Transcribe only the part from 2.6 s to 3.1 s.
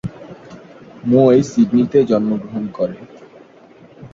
করেন।